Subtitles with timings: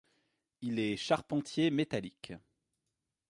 [0.61, 2.33] Il est charpentier métallique.